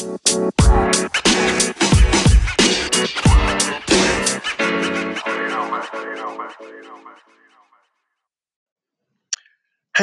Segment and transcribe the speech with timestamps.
[0.00, 0.06] Hey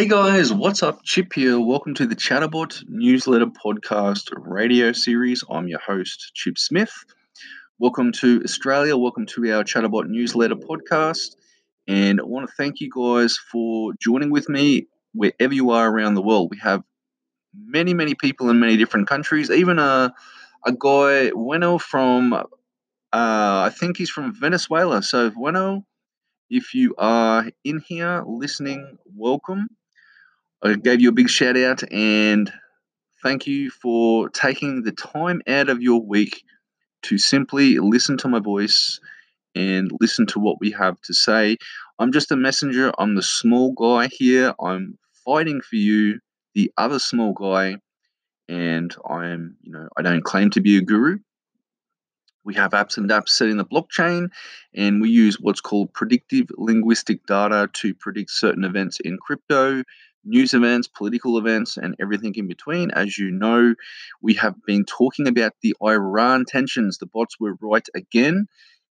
[0.08, 1.02] guys, what's up?
[1.04, 1.60] Chip here.
[1.60, 5.44] Welcome to the Chatterbot Newsletter Podcast radio series.
[5.50, 6.94] I'm your host, Chip Smith.
[7.80, 8.96] Welcome to Australia.
[8.96, 11.36] Welcome to our Chatterbot Newsletter Podcast.
[11.88, 16.14] And I want to thank you guys for joining with me wherever you are around
[16.14, 16.52] the world.
[16.52, 16.84] We have
[17.66, 19.50] many, many people in many different countries.
[19.50, 20.14] Even a,
[20.66, 22.44] a guy, Bueno, from, uh,
[23.14, 25.02] I think he's from Venezuela.
[25.02, 25.86] So, Bueno,
[26.50, 29.68] if you are in here listening, welcome.
[30.64, 32.52] I gave you a big shout out and
[33.22, 36.44] thank you for taking the time out of your week
[37.04, 39.00] to simply listen to my voice
[39.56, 41.58] and listen to what we have to say.
[42.00, 42.92] I'm just a messenger.
[42.98, 44.54] I'm the small guy here.
[44.62, 46.20] I'm fighting for you,
[46.58, 47.76] the other small guy,
[48.50, 51.20] and I'm, you know, I don't claim to be a guru.
[52.44, 54.30] We have apps and apps set in the blockchain,
[54.74, 59.84] and we use what's called predictive linguistic data to predict certain events in crypto
[60.26, 62.90] news events, political events, and everything in between.
[62.90, 63.76] As you know,
[64.24, 66.98] we have been talking about the Iran tensions.
[66.98, 68.48] The bots were right again.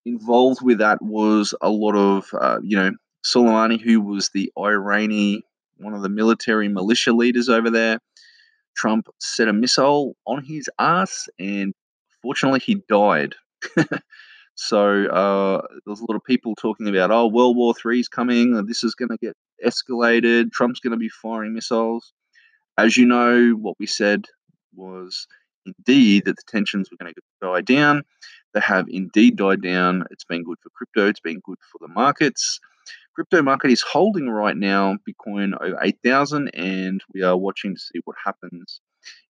[0.06, 2.92] Involved with that was a lot of, uh, you know,
[3.26, 5.44] Soleimani, who was the Irani,
[5.78, 8.00] one of the military militia leaders over there.
[8.76, 11.74] Trump set a missile on his ass, and
[12.22, 13.36] fortunately, he died.
[14.56, 18.66] So uh, there's a lot of people talking about, oh, World War Three is coming.
[18.66, 19.36] This is going to get
[19.66, 20.52] escalated.
[20.52, 22.14] Trump's going to be firing missiles.
[22.78, 24.26] As you know, what we said
[24.76, 25.28] was
[25.66, 28.04] indeed that the tensions were going to die down.
[28.54, 30.06] They have indeed died down.
[30.12, 31.08] It's been good for crypto.
[31.08, 32.60] It's been good for the markets.
[33.16, 38.00] Crypto market is holding right now Bitcoin over 8,000, and we are watching to see
[38.06, 38.82] what happens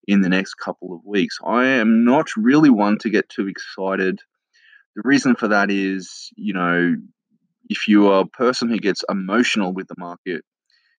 [0.07, 1.37] in the next couple of weeks.
[1.45, 4.19] I am not really one to get too excited
[4.95, 6.95] the reason for that is, you know,
[7.69, 10.43] if you are a person who gets emotional with the market,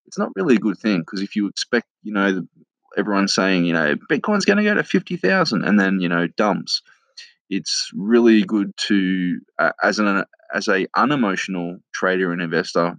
[0.07, 2.47] it's not really a good thing because if you expect, you know,
[2.97, 6.83] everyone's saying, you know, Bitcoin's going to go to 50,000 and then, you know, dumps.
[7.51, 12.97] It's really good to, uh, as an as a unemotional trader and investor,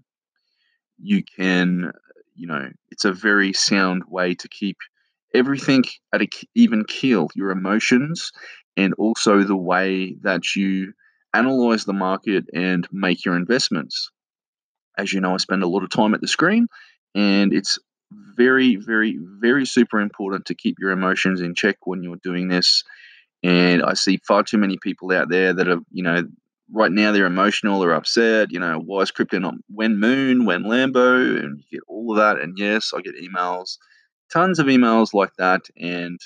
[1.01, 1.91] you can,
[2.35, 4.77] you know, it's a very sound way to keep
[5.33, 5.83] everything
[6.13, 7.29] at an even keel.
[7.35, 8.31] Your emotions
[8.77, 10.93] and also the way that you
[11.33, 14.11] analyze the market and make your investments.
[14.97, 16.67] As you know, I spend a lot of time at the screen,
[17.13, 17.79] and it's
[18.11, 22.83] very, very, very super important to keep your emotions in check when you're doing this.
[23.45, 26.23] And I see far too many people out there that are, you know,
[26.73, 28.51] right now they're emotional, they're upset.
[28.51, 32.17] You know, why is crypto not when Moon, when Lambo, and you get all of
[32.17, 32.41] that.
[32.41, 33.77] And yes, I get emails,
[34.33, 36.19] tons of emails like that, and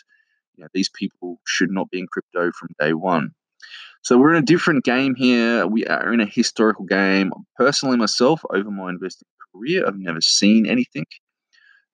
[0.56, 3.31] you know, these people should not be in crypto from day one.
[4.01, 5.68] So we're in a different game here.
[5.68, 7.34] We are in a historical game.
[7.57, 11.06] Personally, myself, over my investing career, I've never seen anything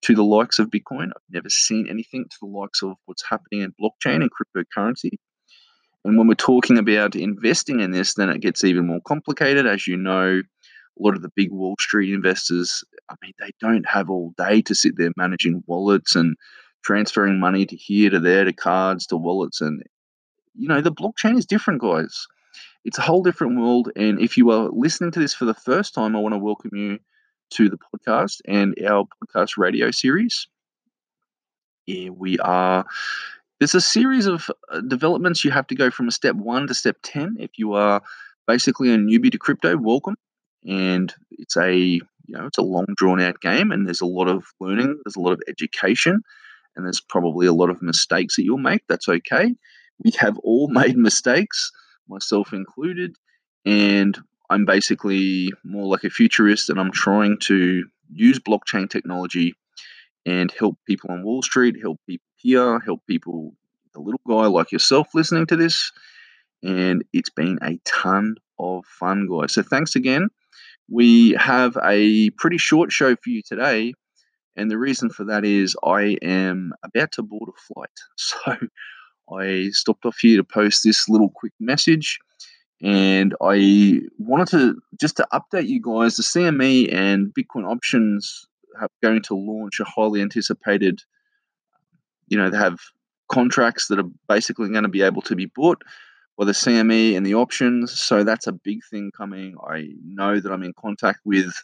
[0.05, 1.07] to the likes of Bitcoin.
[1.07, 5.17] I've never seen anything to the likes of what's happening in blockchain and cryptocurrency.
[6.03, 9.65] And when we're talking about investing in this, then it gets even more complicated.
[9.65, 13.87] As you know, a lot of the big Wall Street investors, I mean, they don't
[13.87, 16.35] have all day to sit there managing wallets and
[16.83, 19.81] transferring money to here to there to cards to wallets and
[20.53, 22.27] you know the blockchain is different guys
[22.83, 25.95] it's a whole different world and if you are listening to this for the first
[25.95, 26.99] time i want to welcome you
[27.51, 30.47] to the podcast and our podcast radio series
[31.87, 32.85] yeah, we are
[33.59, 36.73] there's a series of uh, developments you have to go from a step 1 to
[36.73, 38.01] step 10 if you are
[38.47, 40.15] basically a newbie to crypto welcome
[40.67, 44.27] and it's a you know it's a long drawn out game and there's a lot
[44.27, 46.21] of learning there's a lot of education
[46.75, 48.81] and there's probably a lot of mistakes that you'll make.
[48.87, 49.55] That's okay.
[50.03, 51.71] We have all made mistakes,
[52.07, 53.15] myself included,
[53.65, 54.17] and
[54.49, 59.55] I'm basically more like a futurist and I'm trying to use blockchain technology
[60.25, 63.53] and help people on Wall Street, help people here, help people,
[63.95, 65.91] a little guy like yourself listening to this.
[66.63, 69.53] And it's been a ton of fun, guys.
[69.53, 70.29] So thanks again.
[70.89, 73.93] We have a pretty short show for you today
[74.55, 77.89] and the reason for that is I am about to board a flight.
[79.27, 82.19] So I stopped off here to post this little quick message.
[82.85, 88.45] And I wanted to just to update you guys the CME and Bitcoin options
[88.79, 91.01] are going to launch a highly anticipated,
[92.27, 92.77] you know, they have
[93.27, 95.81] contracts that are basically going to be able to be bought
[96.37, 97.91] by the CME and the options.
[97.91, 99.55] So that's a big thing coming.
[99.67, 101.55] I know that I'm in contact with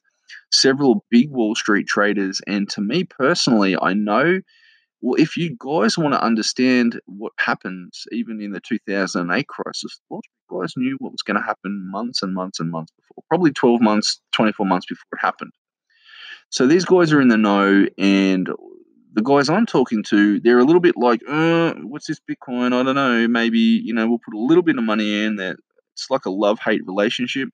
[0.52, 2.42] several big Wall Street traders.
[2.48, 4.40] And to me personally, I know
[5.02, 10.22] Well, if you guys want to understand what happens, even in the 2008 crisis, Wall
[10.22, 13.52] Street guys knew what was going to happen months and months and months before, probably
[13.52, 15.52] 12 months, 24 months before it happened.
[16.50, 18.50] So these guys are in the know, and
[19.14, 22.74] the guys I'm talking to, they're a little bit like, uh, what's this Bitcoin?
[22.74, 23.28] I don't know.
[23.28, 25.58] Maybe, you know, we'll put a little bit of money in that
[25.94, 27.50] it's like a love hate relationship.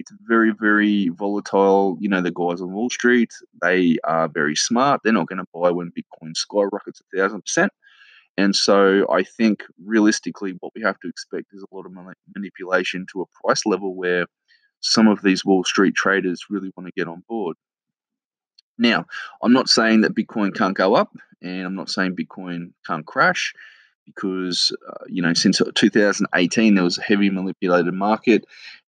[0.00, 1.96] It's very, very volatile.
[2.00, 3.32] You know, the guys on Wall Street,
[3.62, 5.02] they are very smart.
[5.04, 7.70] They're not going to buy when Bitcoin skyrockets a thousand percent.
[8.38, 11.92] And so I think realistically, what we have to expect is a lot of
[12.34, 14.24] manipulation to a price level where
[14.80, 17.56] some of these Wall Street traders really want to get on board.
[18.78, 19.04] Now,
[19.42, 23.52] I'm not saying that Bitcoin can't go up, and I'm not saying Bitcoin can't crash,
[24.06, 28.44] because uh, you know since 2018 there was a heavy manipulated market,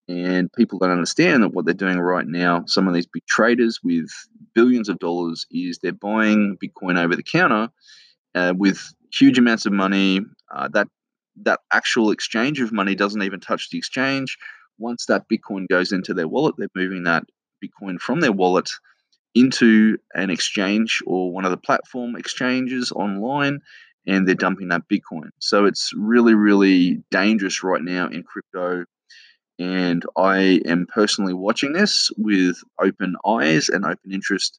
[0.08, 2.64] and people don't understand that what they're doing right now.
[2.66, 4.08] Some of these big traders with
[4.54, 7.68] billions of dollars is they're buying Bitcoin over the counter
[8.34, 10.20] uh, with huge amounts of money.
[10.54, 10.88] Uh, that
[11.44, 14.36] that actual exchange of money doesn't even touch the exchange.
[14.78, 17.24] Once that Bitcoin goes into their wallet, they're moving that
[17.64, 18.68] Bitcoin from their wallet
[19.34, 23.60] into an exchange or one of the platform exchanges online
[24.06, 25.30] and they're dumping that Bitcoin.
[25.38, 28.84] So it's really, really dangerous right now in crypto.
[29.58, 34.58] And I am personally watching this with open eyes and open interest.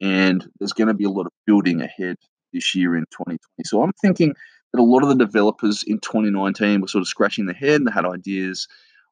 [0.00, 2.16] And there's going to be a lot of building ahead
[2.52, 3.38] this year in 2020.
[3.64, 4.34] So I'm thinking
[4.72, 7.86] that a lot of the developers in 2019 were sort of scratching their head and
[7.86, 8.66] they had ideas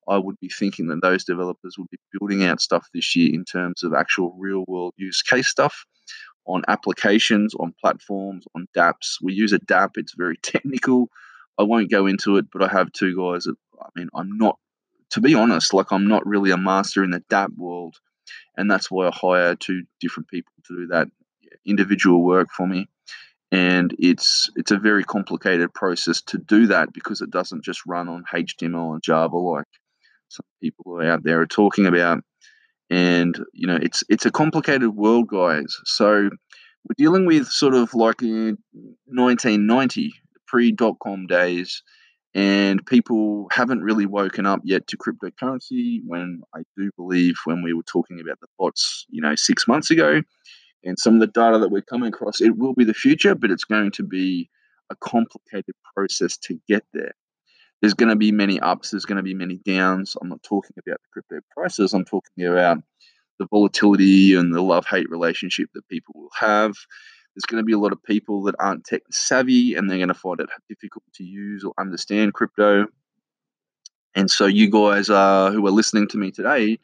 [0.09, 3.45] I would be thinking that those developers would be building out stuff this year in
[3.45, 5.85] terms of actual real world use case stuff
[6.47, 9.19] on applications, on platforms, on dApps.
[9.23, 11.09] We use a dApp, it's very technical.
[11.59, 14.59] I won't go into it, but I have two guys that, I mean, I'm not,
[15.11, 17.97] to be honest, like I'm not really a master in the dApp world.
[18.57, 21.09] And that's why I hire two different people to do that
[21.65, 22.89] individual work for me
[23.51, 28.09] and it's it's a very complicated process to do that because it doesn't just run
[28.09, 29.67] on HTML and Java like
[30.29, 32.23] some people out there are talking about.
[32.91, 35.77] And you know, it's it's a complicated world, guys.
[35.85, 36.31] So
[36.85, 38.59] we're dealing with sort of like in
[39.07, 40.13] 1990,
[40.47, 41.83] pre dot com days,
[42.35, 46.01] and people haven't really woken up yet to cryptocurrency.
[46.07, 49.91] When I do believe when we were talking about the bots, you know, six months
[49.91, 50.23] ago,
[50.85, 53.51] and some of the data that we're coming across, it will be the future, but
[53.51, 54.49] it's going to be
[54.91, 57.13] a complicated process to get there
[57.81, 60.17] there's going to be many ups, there's going to be many downs.
[60.21, 62.79] I'm not talking about the crypto prices, I'm talking about
[63.39, 66.75] the volatility and the love hate relationship that people will have.
[67.39, 70.09] There's going to be a lot of people that aren't tech savvy and they're going
[70.09, 72.89] to find it difficult to use or understand crypto.
[74.17, 76.81] And so, you guys uh, who are listening to me today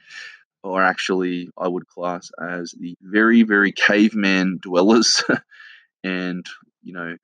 [0.63, 5.25] are actually, I would class as the very, very caveman dwellers.
[6.05, 6.47] and,
[6.85, 7.17] you know,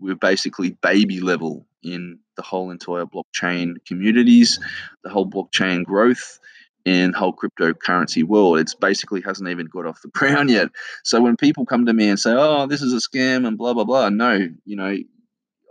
[0.00, 4.58] we're basically baby level in the whole entire blockchain communities,
[5.04, 6.40] the whole blockchain growth,
[6.86, 8.60] and whole cryptocurrency world.
[8.60, 10.68] It's basically hasn't even got off the ground yet.
[11.04, 13.74] So when people come to me and say, "Oh, this is a scam," and blah
[13.74, 14.96] blah blah, no, you know,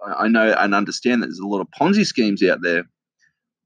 [0.05, 2.83] I, I know and understand that there's a lot of Ponzi schemes out there,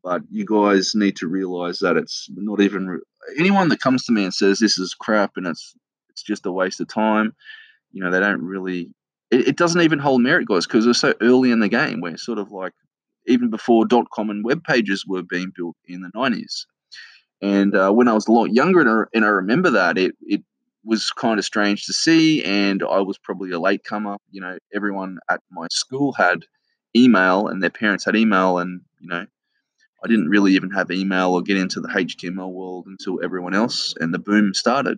[0.04, 3.02] but you guys need to realize that it's not even
[3.38, 5.76] anyone that comes to me and says this is crap and it's
[6.10, 7.36] it's just a waste of time.
[7.92, 8.92] You know, they don't really
[9.32, 12.02] it, it doesn't even hold merit, guys, because we're so early in the game.
[12.02, 12.74] We're sort of like
[13.26, 16.66] even before dot com and web pages were being built in the 90s.
[17.42, 20.16] And uh, when I was a lot younger, and I, and I remember that, it,
[20.22, 20.44] it
[20.84, 22.44] was kind of strange to see.
[22.44, 24.18] And I was probably a latecomer.
[24.32, 26.46] You know, everyone at my school had
[26.96, 28.58] email and their parents had email.
[28.58, 29.26] And, you know,
[30.04, 33.94] I didn't really even have email or get into the HTML world until everyone else
[34.00, 34.98] and the boom started.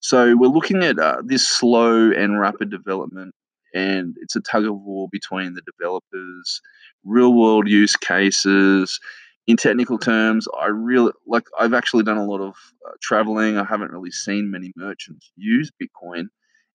[0.00, 3.34] So we're looking at uh, this slow and rapid development
[3.74, 6.62] and it's a tug of war between the developers,
[7.04, 9.00] real world use cases.
[9.46, 11.44] In technical terms, I really like.
[11.58, 12.54] I've actually done a lot of
[12.86, 13.58] uh, traveling.
[13.58, 16.28] I haven't really seen many merchants use Bitcoin,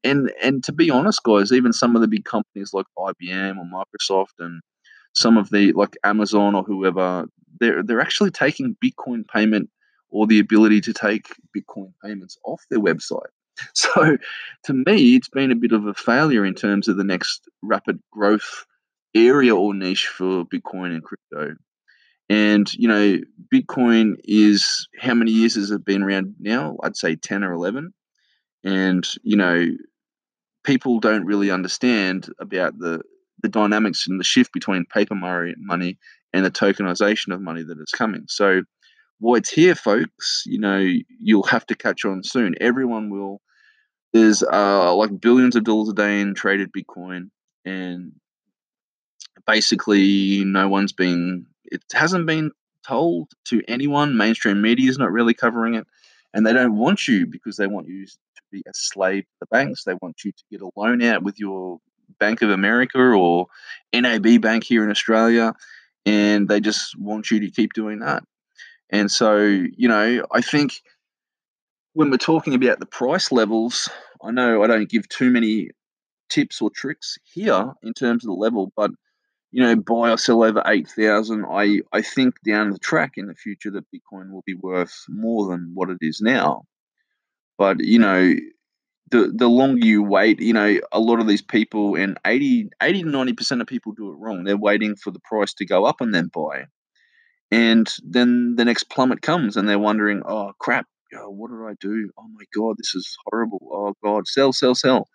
[0.04, 3.66] and and to be honest, guys, even some of the big companies like IBM or
[3.66, 4.62] Microsoft and
[5.14, 7.26] some of the like Amazon or whoever,
[7.60, 9.70] they're they're actually taking Bitcoin payment
[10.10, 13.22] or the ability to take Bitcoin payments off their website.
[13.74, 14.18] So
[14.64, 18.00] to me, it's been a bit of a failure in terms of the next rapid
[18.10, 18.66] growth
[19.14, 21.56] area or niche for Bitcoin and crypto.
[22.30, 23.18] And, you know,
[23.54, 26.78] Bitcoin is how many years has it been around now?
[26.84, 27.92] I'd say 10 or 11.
[28.64, 29.66] And, you know,
[30.64, 33.02] people don't really understand about the,
[33.42, 35.98] the dynamics and the shift between paper money
[36.34, 38.26] and the tokenization of money that is coming.
[38.28, 38.62] So,
[39.22, 40.78] while it's here, folks, you know,
[41.20, 42.56] you'll have to catch on soon.
[42.62, 43.42] Everyone will
[44.14, 47.30] there's uh, like billions of dollars a day in traded Bitcoin,
[47.66, 48.14] and
[49.46, 51.46] basically no one's been.
[51.72, 52.52] It hasn't been
[52.86, 54.18] told to anyone.
[54.18, 55.88] Mainstream media is not really covering it,
[56.34, 59.48] and they don't want you because they want you to be a slave to the
[59.48, 59.84] banks.
[59.84, 61.80] They want you to get a loan out with your
[62.20, 63.48] Bank of America or
[63.94, 65.54] NAB Bank here in Australia,
[66.06, 68.24] and they just want you to keep doing that.
[68.90, 70.82] And so, you know, I think
[71.94, 73.90] when we're talking about the price levels,
[74.24, 75.70] I know I don't give too many
[76.30, 78.92] tips or tricks here in terms of the level, but
[79.52, 81.46] you know, buy or sell over eight thousand.
[81.50, 85.50] I I think down the track in the future that Bitcoin will be worth more
[85.50, 86.64] than what it is now.
[87.58, 88.34] But you know,
[89.12, 93.04] the the longer you wait, you know, a lot of these people and 80, 80
[93.04, 94.44] to ninety percent of people do it wrong.
[94.44, 96.66] They're waiting for the price to go up and then buy.
[97.52, 100.86] And then the next plummet comes and they're wondering, oh crap,
[101.18, 102.12] oh, what did I do?
[102.18, 103.60] Oh my God, this is horrible.
[103.72, 105.08] Oh God, sell, sell, sell.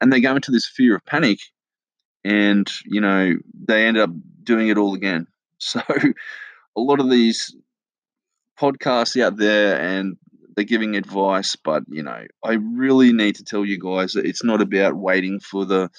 [0.00, 1.38] And they go into this fear of panic
[2.28, 3.34] and, you know,
[3.66, 4.10] they end up
[4.42, 5.26] doing it all again.
[5.60, 7.52] So a lot of these
[8.60, 10.16] podcasts out there and
[10.54, 14.44] they're giving advice, but you know, I really need to tell you guys that it's
[14.44, 15.90] not about waiting for the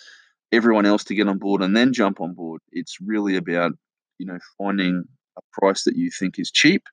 [0.54, 2.62] everyone else to get on board and then jump on board.
[2.72, 3.74] It's really about,
[4.18, 5.04] you know, finding
[5.38, 6.84] a price that you think is cheap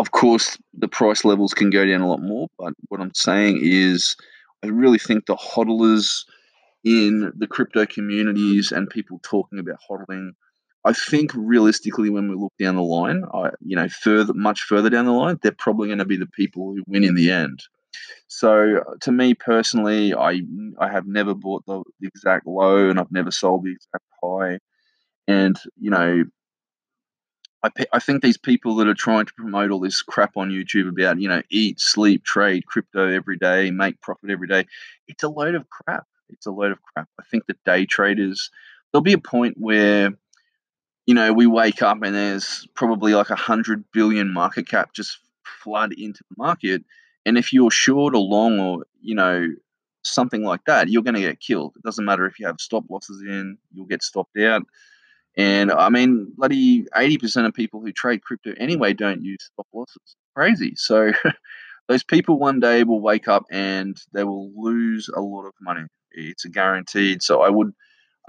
[0.00, 3.60] of course, the price levels can go down a lot more, but what I'm saying
[3.62, 4.16] is,
[4.64, 6.24] I really think the hodlers
[6.84, 10.30] in the crypto communities and people talking about hodling,
[10.84, 14.88] I think realistically, when we look down the line, I, you know, further, much further
[14.88, 17.62] down the line, they're probably going to be the people who win in the end.
[18.28, 20.40] So, uh, to me personally, I
[20.78, 24.58] I have never bought the, the exact low, and I've never sold the exact high.
[25.28, 26.24] And you know,
[27.62, 30.88] I, I think these people that are trying to promote all this crap on YouTube
[30.88, 34.66] about, you know, eat, sleep, trade crypto every day, make profit every day,
[35.08, 36.06] it's a load of crap.
[36.32, 37.08] It's a load of crap.
[37.18, 38.50] I think the day traders,
[38.92, 40.10] there'll be a point where,
[41.06, 45.18] you know, we wake up and there's probably like a hundred billion market cap just
[45.62, 46.84] flood into the market.
[47.26, 49.46] And if you're short or long or, you know,
[50.04, 51.74] something like that, you're going to get killed.
[51.76, 54.62] It doesn't matter if you have stop losses in, you'll get stopped out.
[55.36, 60.16] And I mean, bloody 80% of people who trade crypto anyway don't use stop losses.
[60.34, 60.74] Crazy.
[60.76, 61.12] So
[61.88, 65.82] those people one day will wake up and they will lose a lot of money.
[66.12, 67.22] It's a guaranteed.
[67.22, 67.72] So I would,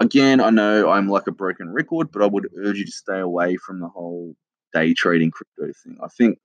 [0.00, 3.18] again, I know I'm like a broken record, but I would urge you to stay
[3.18, 4.34] away from the whole
[4.72, 5.98] day trading crypto thing.
[6.02, 6.38] I think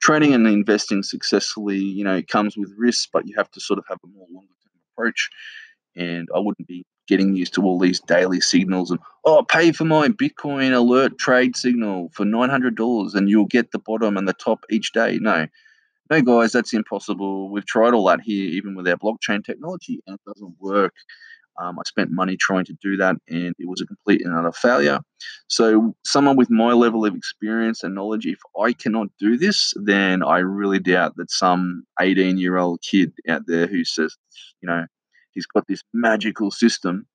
[0.00, 3.78] trading and investing successfully, you know, it comes with risks, but you have to sort
[3.78, 5.28] of have a more longer term approach.
[5.96, 9.84] And I wouldn't be getting used to all these daily signals and oh pay for
[9.84, 14.64] my bitcoin alert trade signal for $900 and you'll get the bottom and the top
[14.70, 15.48] each day no
[16.10, 20.14] no guys that's impossible we've tried all that here even with our blockchain technology and
[20.14, 20.94] it doesn't work
[21.60, 24.52] um, i spent money trying to do that and it was a complete and utter
[24.52, 25.00] failure
[25.48, 30.22] so someone with my level of experience and knowledge if i cannot do this then
[30.22, 34.16] i really doubt that some 18 year old kid out there who says
[34.60, 34.84] you know
[35.32, 37.06] he's got this magical system,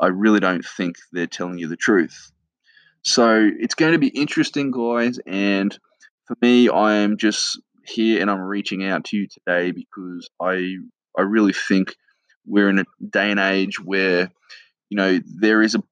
[0.00, 2.32] I really don't think they're telling you the truth.
[3.02, 5.18] So it's going to be interesting, guys.
[5.26, 5.76] And
[6.26, 10.76] for me, I am just here and I'm reaching out to you today because I
[11.16, 11.96] I really think
[12.46, 14.30] we're in a day and age where
[14.90, 15.82] you know there is a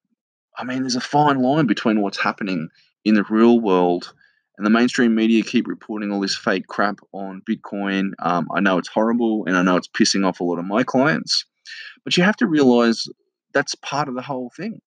[0.57, 2.69] I mean there's a fine line between what's happening
[3.05, 4.13] in the real world
[4.57, 8.13] and the mainstream media keep reporting all this fake crap on Bitcoin.
[8.21, 10.83] Um, I know it's horrible, and I know it's pissing off a lot of my
[10.83, 11.47] clients.
[12.05, 13.07] But you have to realize
[13.55, 14.81] that's part of the whole thing.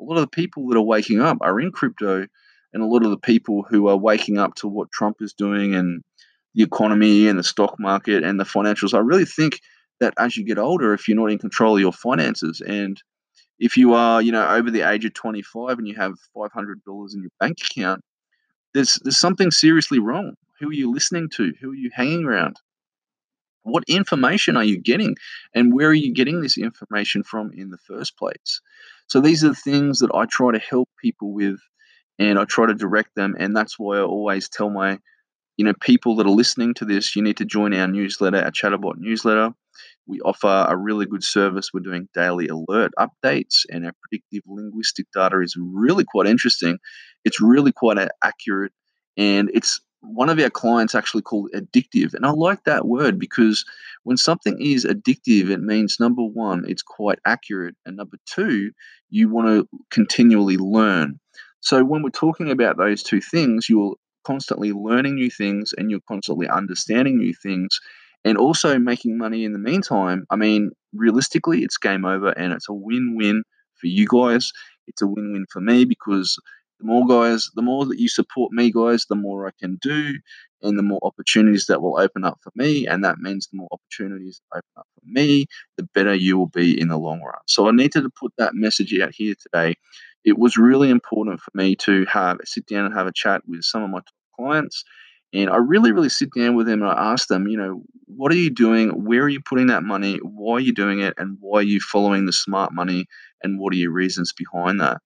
[0.00, 2.26] A lot of the people that are waking up are in crypto,
[2.72, 5.74] and a lot of the people who are waking up to what Trump is doing
[5.74, 6.02] and
[6.54, 8.94] the economy and the stock market and the financials.
[8.94, 9.60] I really think
[10.00, 13.02] that as you get older, if you're not in control of your finances and
[13.58, 16.48] if you are, you know, over the age of 25 and you have $500
[17.14, 18.00] in your bank account,
[18.72, 20.34] there's there's something seriously wrong.
[20.60, 21.52] Who are you listening to?
[21.60, 22.56] Who are you hanging around?
[23.62, 25.16] What information are you getting?
[25.54, 28.60] And where are you getting this information from in the first place?
[29.06, 31.58] So these are the things that I try to help people with
[32.18, 33.34] and I try to direct them.
[33.38, 34.98] And that's why I always tell my
[35.56, 38.50] you know, people that are listening to this, you need to join our newsletter, our
[38.50, 39.50] Chatterbot newsletter.
[40.06, 41.70] We offer a really good service.
[41.72, 46.78] We're doing daily alert updates, and our predictive linguistic data is really quite interesting.
[47.24, 48.72] It's really quite accurate,
[49.16, 52.12] and it's one of our clients actually called addictive.
[52.12, 53.64] And I like that word because
[54.02, 58.72] when something is addictive, it means number one, it's quite accurate, and number two,
[59.08, 61.18] you want to continually learn.
[61.60, 66.00] So when we're talking about those two things, you'll constantly learning new things and you're
[66.08, 67.78] constantly understanding new things
[68.24, 72.68] and also making money in the meantime, I mean, realistically, it's game over and it's
[72.68, 73.42] a win win
[73.74, 74.50] for you guys.
[74.86, 76.38] It's a win win for me because
[76.80, 80.14] the more guys, the more that you support me, guys, the more I can do
[80.62, 82.86] and the more opportunities that will open up for me.
[82.86, 86.80] And that means the more opportunities open up for me, the better you will be
[86.80, 87.34] in the long run.
[87.46, 89.74] So I needed to put that message out here today.
[90.24, 93.62] It was really important for me to have sit down and have a chat with
[93.62, 94.00] some of my
[94.36, 94.84] clients
[95.34, 98.30] and I really, really sit down with them and I ask them, you know, what
[98.30, 98.90] are you doing?
[99.04, 100.18] Where are you putting that money?
[100.22, 101.14] Why are you doing it?
[101.18, 103.06] And why are you following the smart money?
[103.42, 104.98] And what are your reasons behind that?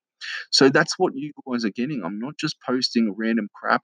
[0.51, 2.03] So that's what you guys are getting.
[2.05, 3.83] I'm not just posting random crap.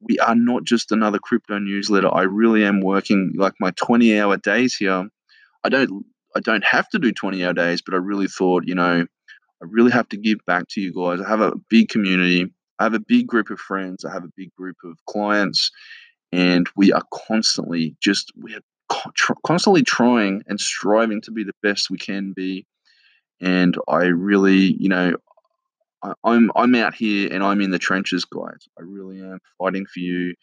[0.00, 2.12] We are not just another crypto newsletter.
[2.12, 5.08] I really am working like my 20 hour days here.
[5.62, 8.74] I don't I don't have to do 20 hour days, but I really thought, you
[8.74, 9.06] know,
[9.62, 11.20] I really have to give back to you guys.
[11.20, 12.52] I have a big community.
[12.78, 15.70] I have a big group of friends, I have a big group of clients,
[16.32, 18.60] and we are constantly just we are
[19.44, 22.66] constantly trying and striving to be the best we can be.
[23.40, 25.14] And I really, you know,
[26.24, 28.68] I'm I'm out here and I'm in the trenches, guys.
[28.78, 30.34] I really am fighting for you,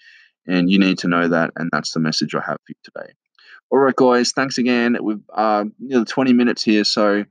[0.45, 1.51] and you need to know that.
[1.55, 3.13] And that's the message I have for you today.
[3.71, 4.31] All right, guys.
[4.31, 4.97] Thanks again.
[5.01, 7.23] We've uh, nearly 20 minutes here, so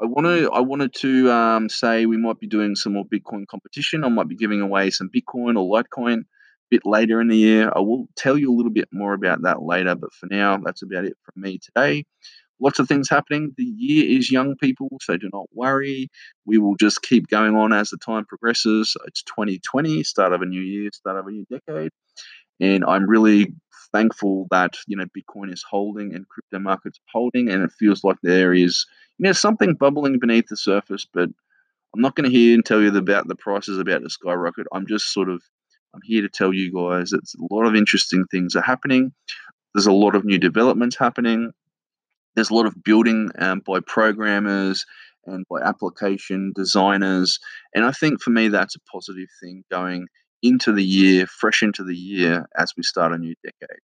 [0.00, 0.50] I want to.
[0.50, 4.02] I wanted to um, say we might be doing some more Bitcoin competition.
[4.02, 6.24] I might be giving away some Bitcoin or Litecoin a
[6.70, 7.70] bit later in the year.
[7.74, 9.94] I will tell you a little bit more about that later.
[9.94, 12.04] But for now, that's about it from me today.
[12.62, 13.52] Lots of things happening.
[13.56, 16.10] The year is young, people, so do not worry.
[16.44, 18.96] We will just keep going on as the time progresses.
[19.06, 21.90] It's 2020, start of a new year, start of a new decade,
[22.60, 23.52] and I'm really
[23.92, 28.16] thankful that you know Bitcoin is holding and crypto markets holding, and it feels like
[28.22, 28.86] there is
[29.18, 31.06] you know something bubbling beneath the surface.
[31.12, 31.30] But
[31.94, 34.66] I'm not going to hear and tell you about the prices about to skyrocket.
[34.72, 35.42] I'm just sort of
[35.94, 39.12] I'm here to tell you guys that a lot of interesting things are happening.
[39.74, 41.52] There's a lot of new developments happening.
[42.34, 44.84] There's a lot of building um, by programmers
[45.26, 47.38] and by application designers.
[47.74, 50.06] And I think for me, that's a positive thing going
[50.42, 53.78] into the year, fresh into the year as we start a new decade.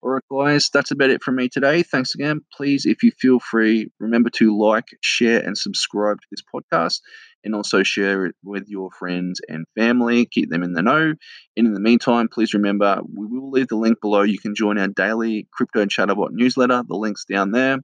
[0.00, 1.82] All right, guys, that's about it from me today.
[1.82, 2.40] Thanks again.
[2.56, 7.00] Please, if you feel free, remember to like, share, and subscribe to this podcast,
[7.42, 10.26] and also share it with your friends and family.
[10.26, 11.14] Keep them in the know.
[11.56, 14.22] And in the meantime, please remember we will leave the link below.
[14.22, 16.84] You can join our daily Crypto Chatterbot newsletter.
[16.86, 17.78] The link's down there.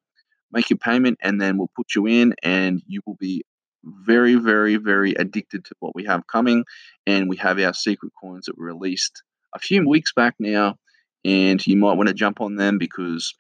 [0.53, 3.43] Make your payment, and then we'll put you in, and you will be
[3.85, 6.65] very, very, very addicted to what we have coming.
[7.07, 9.23] And we have our secret coins that were released
[9.55, 10.77] a few weeks back now.
[11.25, 13.35] And you might want to jump on them because,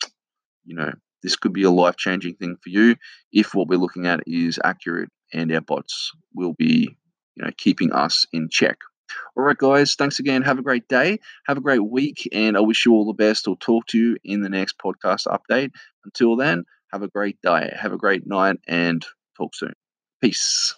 [0.64, 2.96] you know, this could be a life changing thing for you
[3.32, 6.96] if what we're looking at is accurate and our bots will be,
[7.34, 8.78] you know, keeping us in check.
[9.36, 10.42] All right, guys, thanks again.
[10.42, 11.18] Have a great day.
[11.46, 12.28] Have a great week.
[12.32, 13.46] And I wish you all the best.
[13.46, 15.70] I'll talk to you in the next podcast update.
[16.04, 17.74] Until then, have a great day.
[17.78, 19.04] Have a great night and
[19.36, 19.74] talk soon.
[20.24, 20.74] Peace.